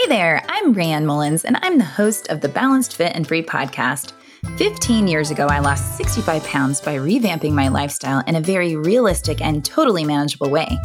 [0.00, 3.42] Hey there, I'm Rayanne Mullins, and I'm the host of the Balanced Fit and Free
[3.42, 4.12] podcast.
[4.56, 9.42] 15 years ago, I lost 65 pounds by revamping my lifestyle in a very realistic
[9.42, 10.78] and totally manageable way.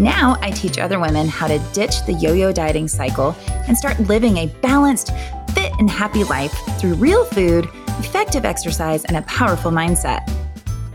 [0.00, 3.36] Now, I teach other women how to ditch the yo yo dieting cycle
[3.68, 5.10] and start living a balanced,
[5.52, 7.68] fit, and happy life through real food,
[7.98, 10.26] effective exercise, and a powerful mindset.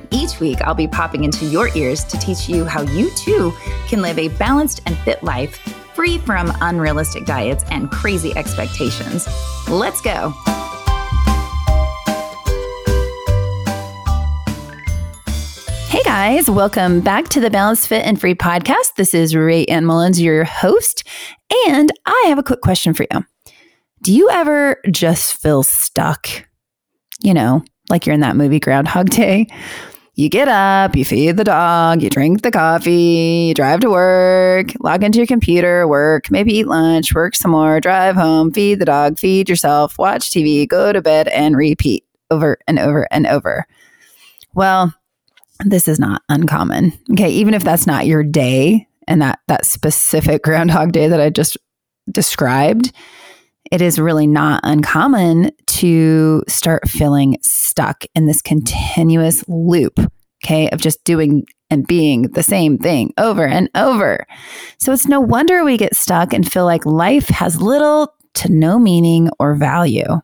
[0.09, 3.53] Each week, I'll be popping into your ears to teach you how you too
[3.87, 9.27] can live a balanced and fit life free from unrealistic diets and crazy expectations.
[9.67, 10.29] Let's go.
[15.89, 18.95] Hey guys, welcome back to the Balanced Fit and Free podcast.
[18.95, 21.05] This is Rayanne Mullins, your host,
[21.67, 23.25] and I have a quick question for you.
[24.01, 26.29] Do you ever just feel stuck?
[27.19, 29.47] You know, like you're in that movie Groundhog Day,
[30.19, 34.67] you get up, you feed the dog, you drink the coffee, you drive to work,
[34.81, 38.85] log into your computer, work, maybe eat lunch, work some more, drive home, feed the
[38.85, 43.65] dog, feed yourself, watch TV, go to bed, and repeat over and over and over.
[44.53, 44.93] Well,
[45.63, 46.91] this is not uncommon.
[47.13, 47.29] Okay.
[47.29, 51.55] Even if that's not your day and that, that specific Groundhog Day that I just
[52.11, 52.91] described,
[53.71, 59.97] it is really not uncommon to start feeling stuck in this continuous loop,
[60.49, 64.25] okay, of just doing and being the same thing over and over.
[64.79, 68.79] So it's no wonder we get stuck and feel like life has little to no
[68.79, 70.21] meaning or value.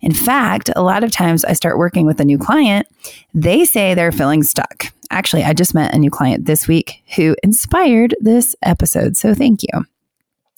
[0.00, 2.86] In fact, a lot of times I start working with a new client,
[3.34, 4.86] they say they're feeling stuck.
[5.10, 9.16] Actually, I just met a new client this week who inspired this episode.
[9.16, 9.84] So thank you.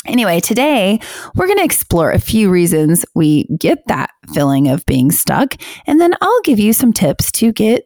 [0.07, 1.01] Anyway, today
[1.35, 6.01] we're going to explore a few reasons we get that feeling of being stuck, and
[6.01, 7.85] then I'll give you some tips to get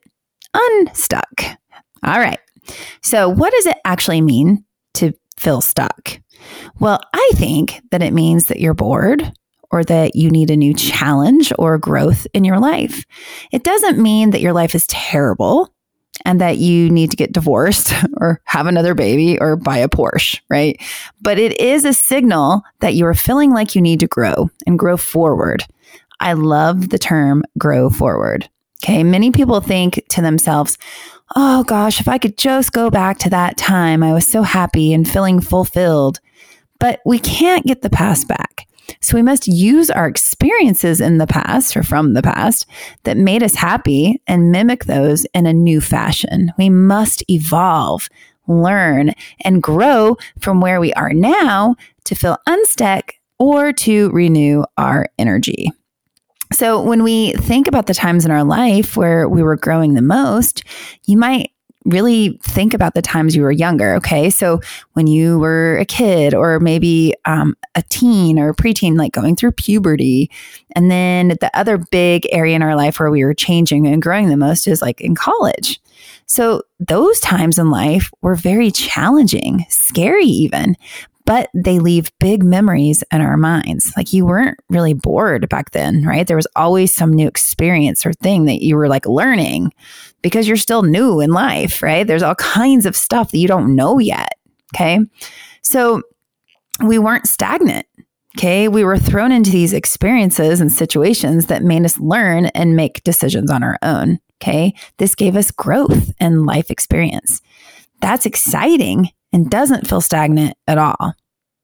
[0.55, 1.43] unstuck.
[2.03, 2.39] All right.
[3.03, 4.65] So, what does it actually mean
[4.95, 6.21] to feel stuck?
[6.81, 9.33] Well, I think that it means that you're bored
[9.71, 13.05] or that you need a new challenge or growth in your life.
[13.53, 15.73] It doesn't mean that your life is terrible
[16.25, 20.41] and that you need to get divorced or have another baby or buy a Porsche,
[20.51, 20.81] right?
[21.21, 24.97] But it is a signal that you're feeling like you need to grow and grow
[24.97, 25.65] forward.
[26.21, 28.49] I love the term grow forward.
[28.83, 29.05] Okay.
[29.05, 30.77] Many people think to themselves,
[31.37, 34.93] oh gosh, if I could just go back to that time, I was so happy
[34.93, 36.21] and feeling fulfilled.
[36.81, 38.67] But we can't get the past back.
[39.01, 42.67] So we must use our experiences in the past or from the past
[43.05, 46.53] that made us happy and mimic those in a new fashion.
[46.59, 48.09] We must evolve,
[48.49, 55.07] learn, and grow from where we are now to feel unstuck or to renew our
[55.19, 55.71] energy.
[56.53, 60.03] So, when we think about the times in our life where we were growing the
[60.03, 60.63] most,
[61.07, 61.51] you might
[61.85, 63.95] really think about the times you were younger.
[63.95, 64.31] Okay.
[64.31, 64.61] So
[64.93, 69.37] when you were a kid or maybe um, a teen or a preteen, like going
[69.37, 70.31] through puberty.
[70.77, 74.29] And then the other big area in our life where we were changing and growing
[74.29, 75.81] the most is like in college.
[76.27, 80.77] So those times in life were very challenging, scary even,
[81.25, 83.93] but they leave big memories in our minds.
[83.97, 86.27] Like you weren't really bored back then, right?
[86.27, 89.73] There was always some new experience or thing that you were like learning
[90.23, 92.07] because you're still new in life, right?
[92.07, 94.35] There's all kinds of stuff that you don't know yet.
[94.75, 94.99] Okay.
[95.63, 96.03] So
[96.85, 97.87] we weren't stagnant.
[98.37, 98.69] Okay.
[98.69, 103.51] We were thrown into these experiences and situations that made us learn and make decisions
[103.51, 104.19] on our own.
[104.43, 104.75] Okay.
[104.97, 107.43] This gave us growth and life experience.
[108.01, 111.15] That's exciting and doesn't feel stagnant at all.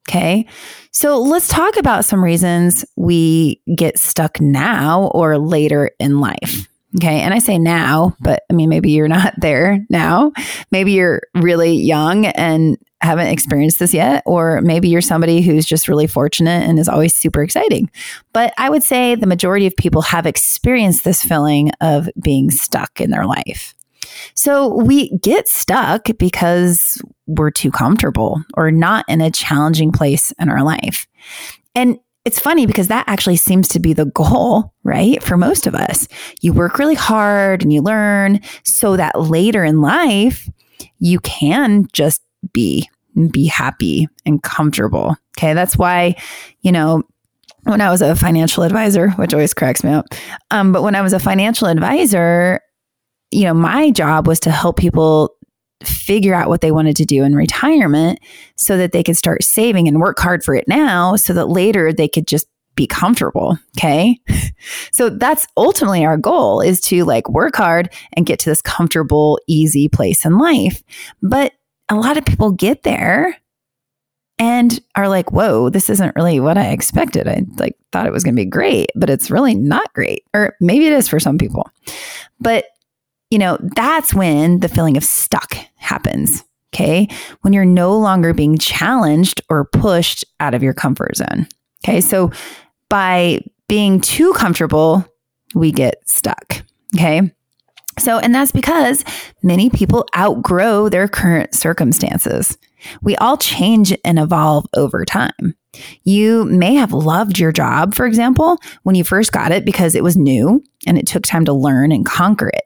[0.07, 0.47] Okay.
[0.91, 6.67] So let's talk about some reasons we get stuck now or later in life.
[6.95, 7.21] Okay.
[7.21, 10.31] And I say now, but I mean, maybe you're not there now.
[10.71, 15.87] Maybe you're really young and haven't experienced this yet, or maybe you're somebody who's just
[15.87, 17.89] really fortunate and is always super exciting.
[18.33, 22.99] But I would say the majority of people have experienced this feeling of being stuck
[22.99, 23.73] in their life.
[24.33, 30.49] So we get stuck because we're too comfortable or not in a challenging place in
[30.49, 31.07] our life.
[31.75, 35.21] And it's funny because that actually seems to be the goal, right?
[35.23, 36.07] For most of us,
[36.41, 40.49] you work really hard and you learn so that later in life,
[40.99, 42.21] you can just
[42.53, 42.89] be
[43.31, 45.15] be happy and comfortable.
[45.37, 45.53] Okay.
[45.53, 46.15] That's why,
[46.61, 47.03] you know,
[47.63, 50.05] when I was a financial advisor, which always cracks me up,
[50.51, 52.61] um, but when I was a financial advisor,
[53.31, 55.35] you know, my job was to help people
[55.83, 58.19] figure out what they wanted to do in retirement
[58.55, 61.93] so that they could start saving and work hard for it now so that later
[61.93, 64.19] they could just be comfortable okay
[64.91, 69.39] so that's ultimately our goal is to like work hard and get to this comfortable
[69.47, 70.83] easy place in life
[71.21, 71.53] but
[71.89, 73.35] a lot of people get there
[74.39, 77.27] and are like, whoa, this isn't really what I expected.
[77.27, 80.23] I like thought it was going to be great, but it's really not great.
[80.33, 81.69] Or maybe it is for some people.
[82.39, 82.65] But,
[83.29, 86.43] you know, that's when the feeling of stuck happens.
[86.73, 87.07] Okay.
[87.41, 91.47] When you're no longer being challenged or pushed out of your comfort zone.
[91.83, 91.99] Okay.
[92.01, 92.31] So
[92.89, 95.05] by being too comfortable,
[95.55, 96.63] we get stuck.
[96.95, 97.31] Okay.
[97.97, 99.03] So, and that's because
[99.43, 102.57] many people outgrow their current circumstances.
[103.01, 105.55] We all change and evolve over time.
[106.03, 110.03] You may have loved your job, for example, when you first got it because it
[110.03, 112.63] was new and it took time to learn and conquer it.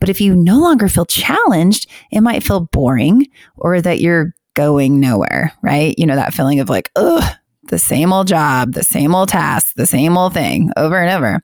[0.00, 3.26] But if you no longer feel challenged, it might feel boring
[3.56, 5.94] or that you're going nowhere, right?
[5.98, 7.36] You know, that feeling of like, ugh,
[7.68, 11.40] the same old job, the same old task, the same old thing over and over.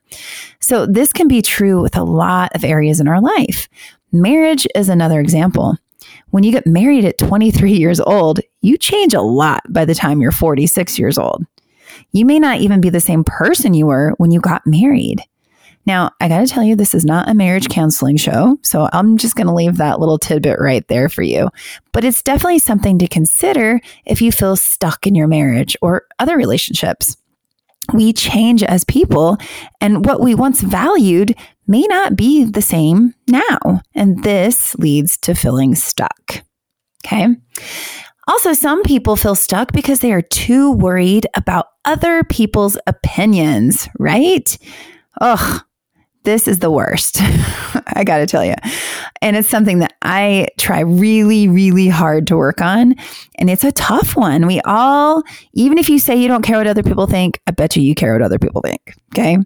[0.60, 3.68] So, this can be true with a lot of areas in our life.
[4.12, 5.76] Marriage is another example.
[6.32, 10.22] When you get married at 23 years old, you change a lot by the time
[10.22, 11.44] you're 46 years old.
[12.12, 15.22] You may not even be the same person you were when you got married.
[15.84, 18.56] Now, I got to tell you, this is not a marriage counseling show.
[18.62, 21.50] So I'm just going to leave that little tidbit right there for you.
[21.92, 26.38] But it's definitely something to consider if you feel stuck in your marriage or other
[26.38, 27.18] relationships.
[27.92, 29.36] We change as people,
[29.82, 31.34] and what we once valued
[31.66, 33.82] may not be the same now.
[33.94, 36.42] And this leads to feeling stuck.
[37.04, 37.28] Okay.
[38.28, 44.56] Also, some people feel stuck because they are too worried about other people's opinions, right?
[45.20, 45.64] Ugh,
[46.24, 47.18] this is the worst.
[47.94, 48.54] I got to tell you.
[49.20, 52.94] And it's something that I try really, really hard to work on.
[53.36, 54.46] And it's a tough one.
[54.46, 55.22] We all,
[55.54, 57.94] even if you say you don't care what other people think, I bet you you
[57.94, 58.94] care what other people think.
[59.12, 59.38] Okay.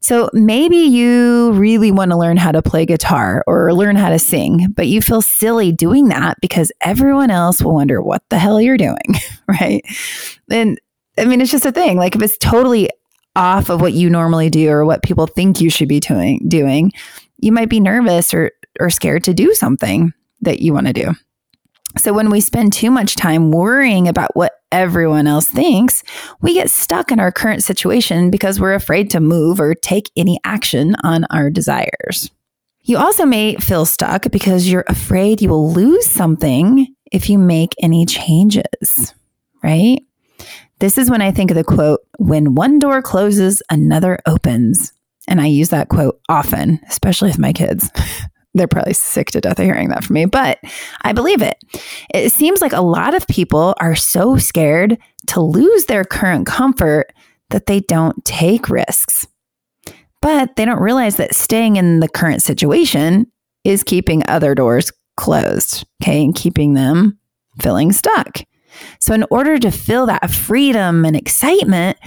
[0.00, 4.18] So maybe you really want to learn how to play guitar or learn how to
[4.18, 8.60] sing, but you feel silly doing that because everyone else will wonder what the hell
[8.60, 8.96] you're doing.
[9.48, 9.84] right.
[10.50, 10.78] And
[11.18, 11.96] I mean, it's just a thing.
[11.96, 12.90] Like if it's totally
[13.36, 16.90] off of what you normally do or what people think you should be doing, doing
[17.38, 18.50] you might be nervous or,
[18.80, 21.12] or scared to do something that you want to do.
[21.98, 26.02] So when we spend too much time worrying about what everyone else thinks,
[26.42, 30.38] we get stuck in our current situation because we're afraid to move or take any
[30.44, 32.30] action on our desires.
[32.82, 37.74] You also may feel stuck because you're afraid you will lose something if you make
[37.80, 39.14] any changes,
[39.62, 40.00] right?
[40.78, 44.92] This is when I think of the quote, when one door closes, another opens.
[45.26, 47.90] And I use that quote often, especially with my kids.
[48.54, 50.58] They're probably sick to death of hearing that from me, but
[51.02, 51.58] I believe it.
[52.14, 54.96] It seems like a lot of people are so scared
[55.26, 57.12] to lose their current comfort
[57.50, 59.26] that they don't take risks.
[60.22, 63.30] But they don't realize that staying in the current situation
[63.62, 67.18] is keeping other doors closed, okay, and keeping them
[67.60, 68.40] feeling stuck.
[68.98, 71.98] So, in order to feel that freedom and excitement,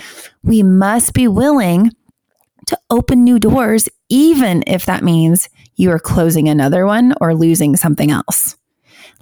[0.43, 1.91] we must be willing
[2.67, 7.75] to open new doors, even if that means you are closing another one or losing
[7.75, 8.57] something else.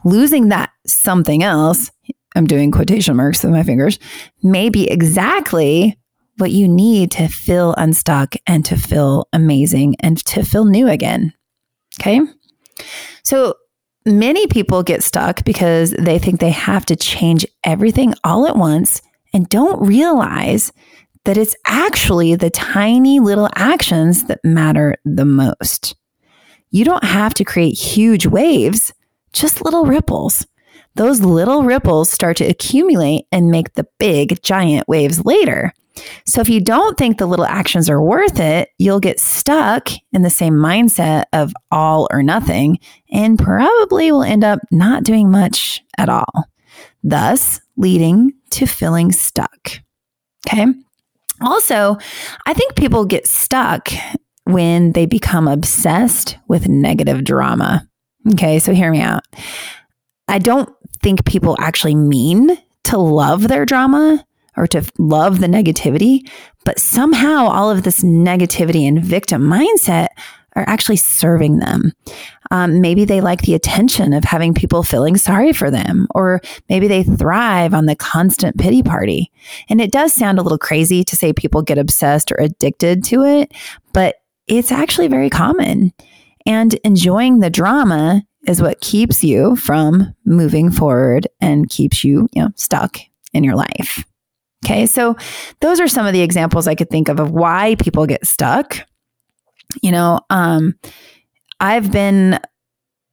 [0.04, 1.92] Losing that something else,
[2.36, 4.00] I'm doing quotation marks with my fingers,
[4.44, 5.98] may be exactly
[6.38, 11.34] what you need to feel unstuck and to feel amazing and to feel new again.
[12.00, 12.20] Okay.
[13.24, 13.56] So,
[14.08, 19.02] Many people get stuck because they think they have to change everything all at once
[19.34, 20.72] and don't realize
[21.26, 25.94] that it's actually the tiny little actions that matter the most.
[26.70, 28.94] You don't have to create huge waves,
[29.34, 30.48] just little ripples.
[30.96, 35.74] Those little ripples start to accumulate and make the big, giant waves later.
[36.26, 40.22] So if you don't think the little actions are worth it, you'll get stuck in
[40.22, 42.80] the same mindset of all or nothing
[43.12, 46.50] and probably will end up not doing much at all,
[47.04, 49.80] thus leading to feeling stuck.
[50.48, 50.66] Okay.
[51.42, 51.98] Also,
[52.46, 53.90] I think people get stuck
[54.46, 57.88] when they become obsessed with negative drama.
[58.34, 58.60] Okay.
[58.60, 59.24] So hear me out.
[60.28, 60.70] I don't
[61.02, 64.26] think people actually mean to love their drama
[64.58, 66.30] or to love the negativity,
[66.66, 70.08] but somehow all of this negativity and victim mindset
[70.58, 71.94] are actually serving them.
[72.50, 76.88] Um, maybe they like the attention of having people feeling sorry for them, or maybe
[76.88, 79.32] they thrive on the constant pity party.
[79.70, 83.24] And it does sound a little crazy to say people get obsessed or addicted to
[83.24, 83.54] it,
[83.94, 84.16] but
[84.48, 85.94] it's actually very common.
[86.46, 92.42] And enjoying the drama is what keeps you from moving forward and keeps you, you
[92.42, 92.98] know, stuck
[93.34, 94.06] in your life.
[94.66, 95.16] Okay, so
[95.62, 98.80] those are some of the examples I could think of of why people get stuck.
[99.82, 100.76] You know, um,
[101.60, 102.40] I've been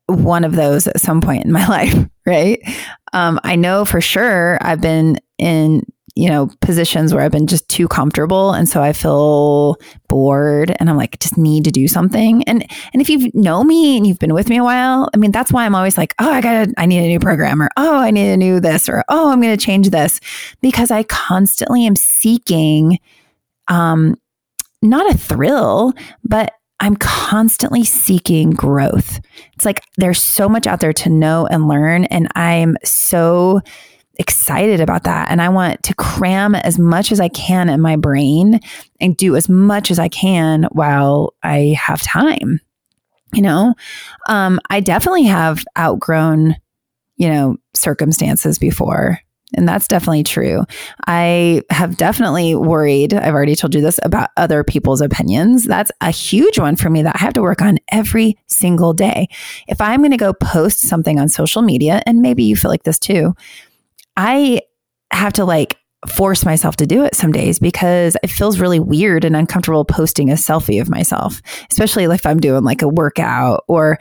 [0.07, 1.95] one of those at some point in my life,
[2.27, 2.61] right?
[3.13, 5.83] Um, I know for sure I've been in
[6.17, 8.53] you know, positions where I've been just too comfortable.
[8.53, 9.77] And so I feel
[10.09, 12.45] bored and I'm like, just need to do something.
[12.45, 15.33] And and if you know me and you've been with me a while, I mean,
[15.33, 17.97] that's why I'm always like, oh, I gotta, I need a new program or oh,
[17.97, 20.21] I need a new this or oh, I'm gonna change this.
[20.61, 22.99] Because I constantly am seeking
[23.67, 24.17] um
[24.83, 29.19] not a thrill, but I'm constantly seeking growth.
[29.55, 32.05] It's like there's so much out there to know and learn.
[32.05, 33.63] And I'm so
[34.19, 35.31] excited about that.
[35.31, 38.61] And I want to cram as much as I can in my brain
[39.01, 42.61] and do as much as I can while I have time.
[43.33, 43.75] You know,
[44.29, 46.55] um, I definitely have outgrown,
[47.17, 49.19] you know, circumstances before.
[49.57, 50.65] And that's definitely true.
[51.07, 55.65] I have definitely worried, I've already told you this, about other people's opinions.
[55.65, 59.29] That's a huge one for me that I have to work on every single day.
[59.69, 62.85] If I'm going to go post something on social media, and maybe you feel like
[62.85, 63.35] this too,
[64.17, 64.63] I
[65.11, 65.79] have to like
[66.09, 70.31] force myself to do it some days because it feels really weird and uncomfortable posting
[70.31, 71.41] a selfie of myself,
[71.71, 73.99] especially if I'm doing like a workout or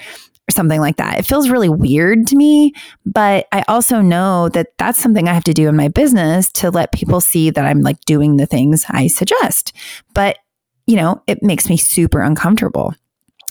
[0.50, 1.18] something like that.
[1.18, 2.74] It feels really weird to me,
[3.06, 6.70] but I also know that that's something I have to do in my business to
[6.70, 9.72] let people see that I'm like doing the things I suggest.
[10.14, 10.38] But,
[10.86, 12.94] you know, it makes me super uncomfortable.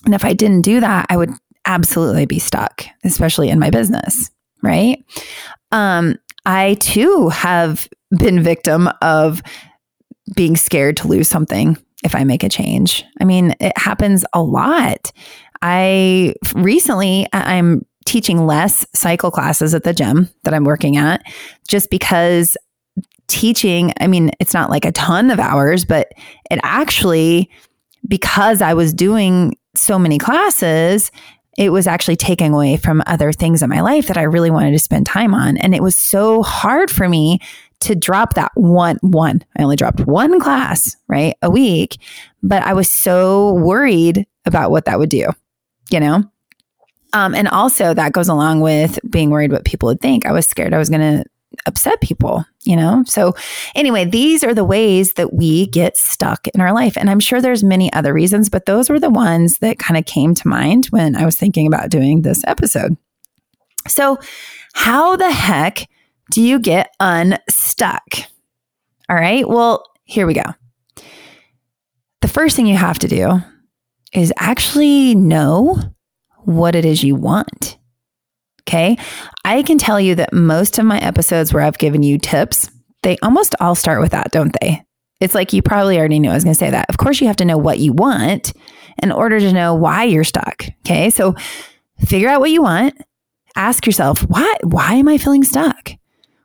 [0.04, 1.30] And if I didn't do that, I would
[1.64, 4.30] absolutely be stuck, especially in my business,
[4.62, 5.02] right?
[5.70, 9.42] Um, I too have been victim of
[10.34, 13.04] being scared to lose something if I make a change.
[13.20, 15.12] I mean, it happens a lot.
[15.62, 21.22] I recently I'm teaching less cycle classes at the gym that I'm working at
[21.68, 22.56] just because
[23.28, 26.12] teaching, I mean, it's not like a ton of hours, but
[26.50, 27.48] it actually
[28.08, 31.12] because I was doing so many classes,
[31.58, 34.72] it was actually taking away from other things in my life that I really wanted
[34.72, 35.56] to spend time on.
[35.58, 37.40] And it was so hard for me
[37.80, 39.44] to drop that one, one.
[39.56, 41.34] I only dropped one class, right?
[41.42, 41.98] A week,
[42.42, 45.28] but I was so worried about what that would do,
[45.90, 46.24] you know?
[47.12, 50.24] Um, and also that goes along with being worried what people would think.
[50.24, 51.24] I was scared I was going to
[51.66, 53.04] upset people, you know?
[53.06, 53.34] So
[53.74, 56.96] anyway, these are the ways that we get stuck in our life.
[56.96, 60.06] And I'm sure there's many other reasons, but those were the ones that kind of
[60.06, 62.96] came to mind when I was thinking about doing this episode.
[63.88, 64.18] So
[64.74, 65.88] how the heck
[66.30, 68.02] do you get unstuck?
[69.08, 69.48] All right.
[69.48, 70.44] Well, here we go.
[72.20, 73.40] The first thing you have to do
[74.12, 75.78] is actually know
[76.44, 77.78] what it is you want.
[78.72, 78.96] Okay.
[79.44, 82.70] I can tell you that most of my episodes where I've given you tips,
[83.02, 84.82] they almost all start with that, don't they?
[85.20, 86.86] It's like you probably already knew I was going to say that.
[86.88, 88.54] Of course, you have to know what you want
[89.02, 90.64] in order to know why you're stuck.
[90.86, 91.10] Okay.
[91.10, 91.34] So
[92.06, 92.94] figure out what you want.
[93.56, 95.90] Ask yourself, why, why am I feeling stuck?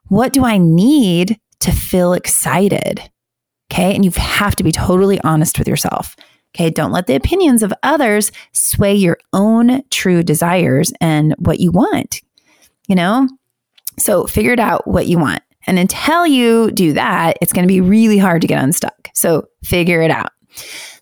[0.07, 3.10] What do I need to feel excited?
[3.72, 3.96] Okay.
[3.96, 6.17] And you have to be totally honest with yourself.
[6.58, 6.72] Okay.
[6.72, 12.22] Don't let the opinions of others sway your own true desires and what you want.
[12.88, 13.30] You know?
[14.00, 15.44] So figure it out what you want.
[15.68, 19.10] And until you do that, it's going to be really hard to get unstuck.
[19.14, 20.32] So figure it out.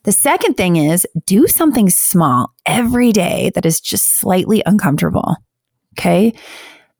[0.03, 5.37] The second thing is do something small every day that is just slightly uncomfortable.
[5.97, 6.33] Okay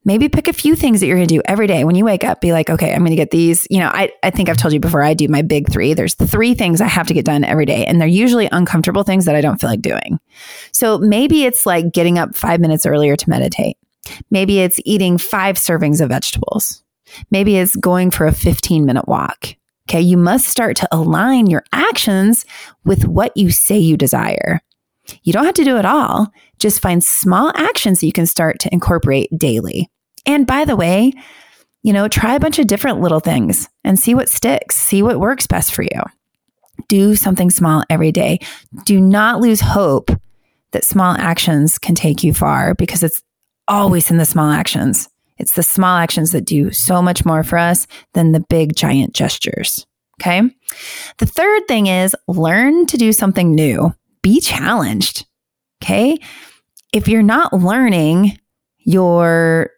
[0.06, 1.84] maybe pick a few things that you're going to do every day.
[1.84, 3.66] When you wake up be like okay i'm going to get these.
[3.68, 5.92] You know I, I think i've told you before i do my big three.
[5.92, 9.26] There's three things i have to get done every day and they're usually uncomfortable things
[9.26, 10.18] that i don't feel like doing.
[10.72, 13.76] So maybe it's like getting up five minutes earlier to meditate.
[14.30, 16.82] Maybe it's eating five servings of vegetables.
[17.30, 19.56] Maybe it's going for a 15 minute walk.
[19.90, 22.44] Okay you must start to align your actions
[22.84, 24.60] with what you say you desire.
[25.22, 26.32] You don't have to do it all.
[26.58, 29.88] Just find small actions that you can start to incorporate daily.
[30.26, 31.12] And by the way,
[31.82, 35.20] you know, try a bunch of different little things and see what sticks, see what
[35.20, 36.02] works best for you.
[36.88, 38.40] Do something small every day.
[38.84, 40.10] Do not lose hope
[40.72, 43.22] that small actions can take you far because it's
[43.68, 45.08] always in the small actions.
[45.38, 49.14] It's the small actions that do so much more for us than the big giant
[49.14, 49.86] gestures.
[50.20, 50.42] Okay.
[51.18, 53.94] The third thing is learn to do something new.
[54.22, 55.26] Be challenged.
[55.82, 56.18] Okay.
[56.92, 58.38] If you're not learning,
[58.78, 59.70] you're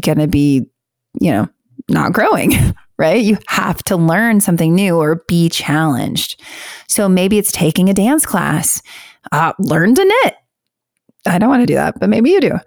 [0.00, 0.66] going to be,
[1.20, 1.48] you know,
[1.88, 2.52] not growing,
[2.98, 3.22] right?
[3.22, 6.40] You have to learn something new or be challenged.
[6.88, 8.82] So maybe it's taking a dance class,
[9.32, 10.34] uh, learn to knit.
[11.26, 12.58] I don't want to do that, but maybe you do.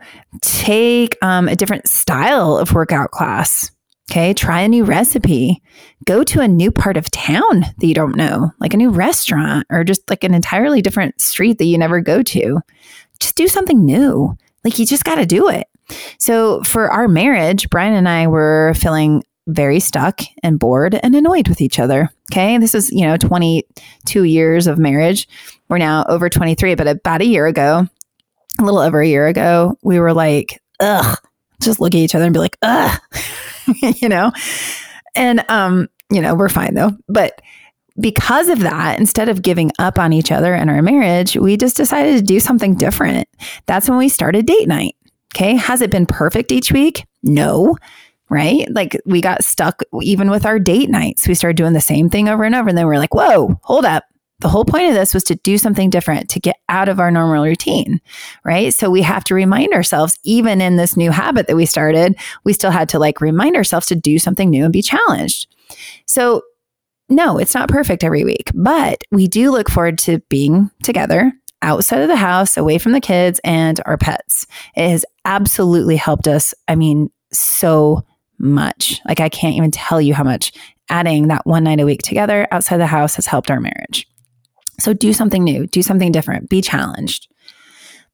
[0.41, 3.72] Take um, a different style of workout class.
[4.10, 5.62] Okay, try a new recipe.
[6.05, 9.67] Go to a new part of town that you don't know, like a new restaurant
[9.69, 12.62] or just like an entirely different street that you never go to.
[13.19, 14.36] Just do something new.
[14.63, 15.67] Like you just got to do it.
[16.20, 21.48] So for our marriage, Brian and I were feeling very stuck and bored and annoyed
[21.48, 22.10] with each other.
[22.32, 22.58] Okay.
[22.58, 25.27] This is, you know, 22 years of marriage.
[25.70, 27.88] We're now over 23, but about a year ago,
[28.60, 31.17] a little over a year ago, we were like, ugh,
[31.62, 33.00] just look at each other and be like, ugh,
[33.82, 34.32] you know?
[35.15, 36.91] And, um, you know, we're fine though.
[37.08, 37.41] But
[38.00, 41.77] because of that, instead of giving up on each other and our marriage, we just
[41.77, 43.27] decided to do something different.
[43.65, 44.96] That's when we started date night.
[45.38, 45.56] Okay.
[45.56, 47.06] Has it been perfect each week?
[47.22, 47.77] No.
[48.27, 48.67] Right.
[48.72, 51.27] Like we got stuck even with our date nights.
[51.27, 52.70] We started doing the same thing over and over.
[52.70, 54.03] And then we we're like, whoa, hold up.
[54.39, 57.12] The whole point of this was to do something different, to get out of our
[57.12, 58.01] normal routine,
[58.44, 58.74] right?
[58.74, 62.53] So we have to remind ourselves, even in this new habit that we started, we
[62.53, 65.56] still had to like remind ourselves to do something new and be challenged.
[66.08, 66.41] So
[67.10, 72.02] no, it's not perfect every week, but we do look forward to being together outside
[72.02, 74.46] of the house, away from the kids and our pets.
[74.76, 76.54] It has absolutely helped us.
[76.68, 78.04] I mean, so
[78.40, 79.02] much.
[79.08, 80.52] Like, I can't even tell you how much
[80.90, 84.08] adding that one night a week together outside the house has helped our marriage.
[84.80, 87.28] So, do something new, do something different, be challenged.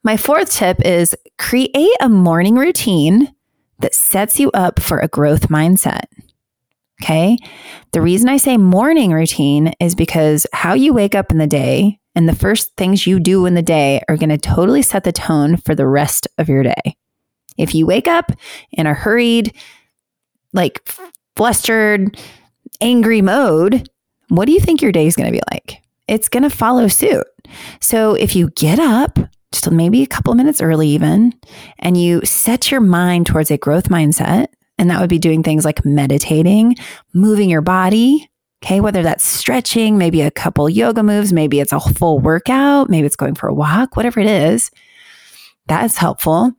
[0.03, 3.33] My fourth tip is create a morning routine
[3.79, 6.05] that sets you up for a growth mindset.
[7.01, 7.37] Okay.
[7.91, 11.99] The reason I say morning routine is because how you wake up in the day
[12.15, 15.11] and the first things you do in the day are going to totally set the
[15.11, 16.95] tone for the rest of your day.
[17.57, 18.31] If you wake up
[18.71, 19.53] in a hurried,
[20.53, 20.87] like
[21.35, 22.17] flustered,
[22.79, 23.89] angry mode,
[24.29, 25.81] what do you think your day is going to be like?
[26.07, 27.25] It's going to follow suit.
[27.79, 29.19] So if you get up,
[29.51, 31.33] just maybe a couple minutes early, even,
[31.79, 34.47] and you set your mind towards a growth mindset,
[34.83, 36.75] and that would be doing things like meditating,
[37.13, 38.29] moving your body.
[38.61, 43.05] Okay, whether that's stretching, maybe a couple yoga moves, maybe it's a full workout, maybe
[43.05, 44.71] it's going for a walk, whatever it is,
[45.67, 46.51] that is helpful.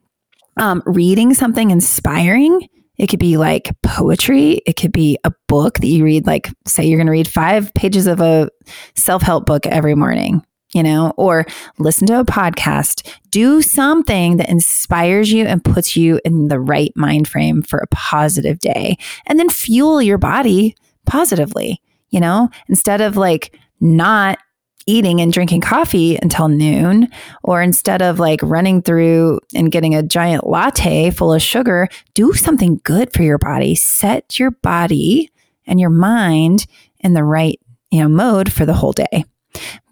[0.57, 2.67] Um, reading something inspiring.
[2.97, 4.63] It could be like poetry.
[4.65, 7.75] It could be a book that you read, like, say you're going to read five
[7.75, 8.49] pages of a
[8.95, 10.43] self help book every morning
[10.75, 11.47] you know, or
[11.79, 16.93] listen to a podcast, do something that inspires you and puts you in the right
[16.97, 18.99] mind frame for a positive day.
[19.27, 24.39] And then fuel your body positively, you know, instead of like not
[24.87, 27.09] eating and drinking coffee until noon,
[27.43, 32.35] or instead of like running through and getting a giant latte full of sugar, do
[32.35, 33.75] something good for your body.
[33.75, 35.31] Set your body
[35.67, 36.67] and your mind
[37.01, 37.59] in the right,
[37.91, 39.25] you know, mode for the whole day.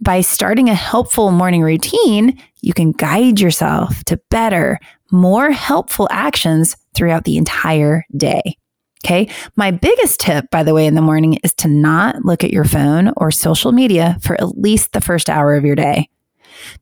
[0.01, 4.79] By starting a helpful morning routine, you can guide yourself to better,
[5.11, 8.57] more helpful actions throughout the entire day.
[9.05, 9.29] Okay.
[9.57, 12.65] My biggest tip, by the way, in the morning is to not look at your
[12.65, 16.09] phone or social media for at least the first hour of your day.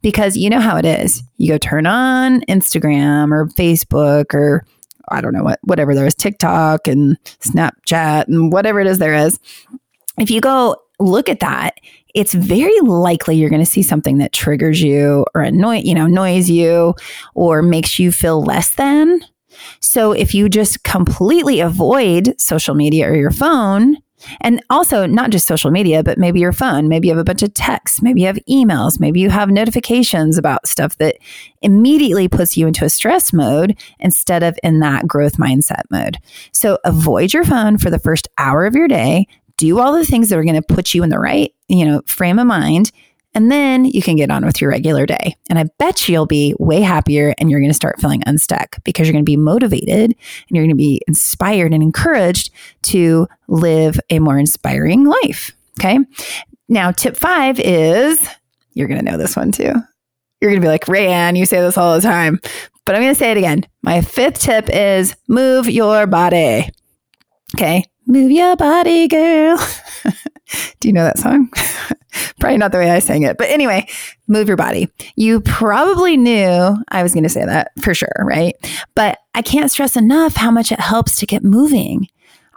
[0.02, 1.22] Because you know how it is.
[1.38, 4.66] You go turn on Instagram or Facebook or
[5.08, 9.14] I don't know what, whatever there is, TikTok and Snapchat and whatever it is there
[9.14, 9.38] is.
[10.18, 11.74] If you go look at that,
[12.14, 16.06] it's very likely you're going to see something that triggers you or annoy, you know,
[16.06, 16.94] annoys you
[17.34, 19.20] or makes you feel less than.
[19.80, 23.96] So if you just completely avoid social media or your phone,
[24.40, 27.42] and also not just social media, but maybe your phone, maybe you have a bunch
[27.42, 31.16] of texts, maybe you have emails, maybe you have notifications about stuff that
[31.62, 36.18] immediately puts you into a stress mode instead of in that growth mindset mode.
[36.52, 39.26] So avoid your phone for the first hour of your day
[39.60, 42.02] do all the things that are going to put you in the right, you know,
[42.06, 42.90] frame of mind.
[43.34, 45.36] And then you can get on with your regular day.
[45.48, 49.06] And I bet you'll be way happier and you're going to start feeling unstuck because
[49.06, 50.16] you're going to be motivated and
[50.48, 52.50] you're going to be inspired and encouraged
[52.84, 55.52] to live a more inspiring life.
[55.78, 55.98] Okay.
[56.68, 58.26] Now, tip five is
[58.72, 59.74] you're going to know this one too.
[60.40, 62.40] You're going to be like, Rayanne, you say this all the time,
[62.84, 63.66] but I'm going to say it again.
[63.82, 66.70] My fifth tip is move your body.
[67.54, 67.84] Okay.
[68.10, 69.56] Move your body, girl.
[70.80, 71.48] Do you know that song?
[72.40, 73.38] probably not the way I sang it.
[73.38, 73.86] But anyway,
[74.26, 74.88] move your body.
[75.14, 78.56] You probably knew I was going to say that for sure, right?
[78.96, 82.08] But I can't stress enough how much it helps to get moving.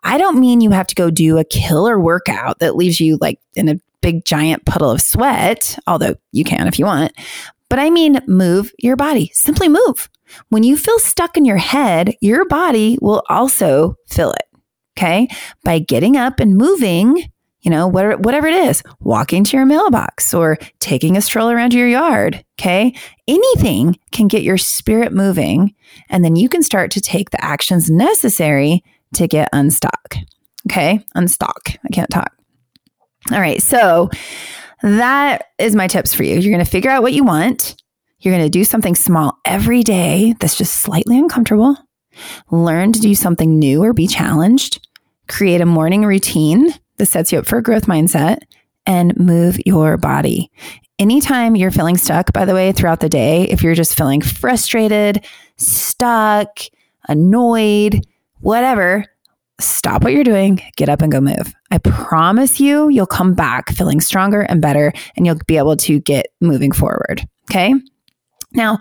[0.01, 3.39] I don't mean you have to go do a killer workout that leaves you like
[3.53, 7.11] in a big giant puddle of sweat, although you can if you want.
[7.69, 9.29] But I mean, move your body.
[9.35, 10.09] Simply move.
[10.49, 14.47] When you feel stuck in your head, your body will also feel it.
[14.97, 15.27] Okay.
[15.63, 20.57] By getting up and moving, you know, whatever it is, walking to your mailbox or
[20.79, 22.43] taking a stroll around your yard.
[22.59, 22.93] Okay.
[23.27, 25.73] Anything can get your spirit moving.
[26.09, 28.83] And then you can start to take the actions necessary
[29.15, 30.15] to get unstuck.
[30.69, 31.03] Okay.
[31.15, 31.69] Unstuck.
[31.85, 32.31] I can't talk.
[33.31, 33.61] All right.
[33.61, 34.09] So
[34.81, 36.35] that is my tips for you.
[36.35, 37.75] You're going to figure out what you want.
[38.19, 41.77] You're going to do something small every day that's just slightly uncomfortable.
[42.51, 44.79] Learn to do something new or be challenged.
[45.27, 48.39] create a morning routine that sets you up for a growth mindset
[48.85, 50.51] and move your body.
[50.99, 55.25] Anytime you're feeling stuck, by the way, throughout the day, if you're just feeling frustrated,
[55.57, 56.59] stuck,
[57.07, 58.01] annoyed,
[58.41, 59.05] whatever,
[59.59, 61.53] stop what you're doing, get up and go move.
[61.71, 65.99] I promise you, you'll come back feeling stronger and better, and you'll be able to
[65.99, 67.27] get moving forward.
[67.49, 67.73] Okay.
[68.51, 68.77] Now,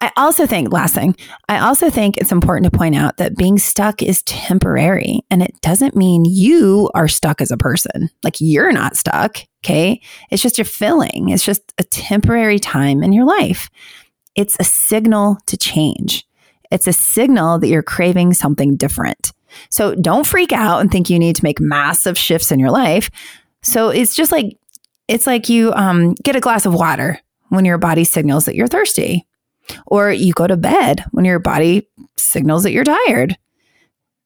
[0.00, 1.16] I also think, last thing,
[1.48, 5.60] I also think it's important to point out that being stuck is temporary and it
[5.60, 8.08] doesn't mean you are stuck as a person.
[8.22, 9.38] Like you're not stuck.
[9.64, 10.00] Okay.
[10.30, 13.68] It's just your feeling, it's just a temporary time in your life.
[14.36, 16.24] It's a signal to change.
[16.70, 19.32] It's a signal that you're craving something different.
[19.70, 23.10] So don't freak out and think you need to make massive shifts in your life.
[23.62, 24.56] So it's just like,
[25.08, 28.68] it's like you um, get a glass of water when your body signals that you're
[28.68, 29.26] thirsty
[29.86, 33.36] or you go to bed when your body signals that you're tired.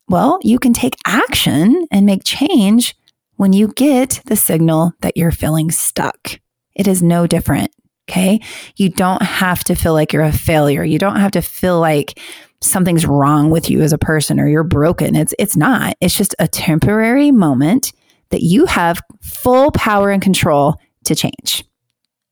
[0.09, 2.95] Well, you can take action and make change
[3.37, 6.39] when you get the signal that you're feeling stuck.
[6.75, 7.73] It is no different.
[8.09, 8.41] Okay.
[8.77, 10.85] You don't have to feel like you're a failure.
[10.85, 12.19] You don't have to feel like
[12.61, 15.17] something's wrong with you as a person or you're broken.
[15.17, 15.97] It's it's not.
[16.01, 17.93] It's just a temporary moment
[18.31, 21.65] that you have full power and control to change.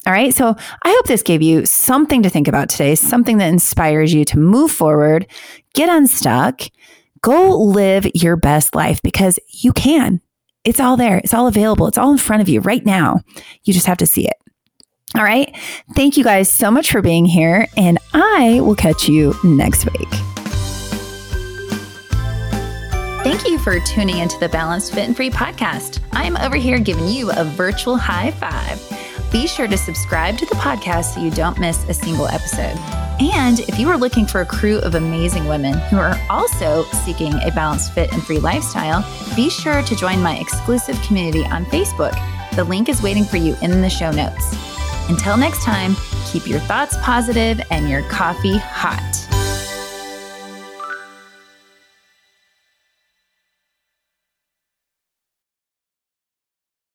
[0.07, 0.35] All right.
[0.35, 4.25] So I hope this gave you something to think about today, something that inspires you
[4.27, 5.27] to move forward,
[5.75, 6.63] get unstuck,
[7.21, 10.21] go live your best life because you can.
[10.65, 11.19] It's all there.
[11.19, 11.87] It's all available.
[11.87, 13.21] It's all in front of you right now.
[13.65, 14.37] You just have to see it.
[15.17, 15.55] All right.
[15.97, 20.09] Thank you guys so much for being here, and I will catch you next week.
[23.23, 25.99] Thank you for tuning into the Balanced Fit and Free podcast.
[26.13, 28.81] I'm over here giving you a virtual high five.
[29.31, 32.77] Be sure to subscribe to the podcast so you don't miss a single episode.
[33.21, 37.35] And if you are looking for a crew of amazing women who are also seeking
[37.35, 39.05] a balanced, fit, and free lifestyle,
[39.37, 42.15] be sure to join my exclusive community on Facebook.
[42.57, 44.53] The link is waiting for you in the show notes.
[45.09, 45.95] Until next time,
[46.27, 49.20] keep your thoughts positive and your coffee hot.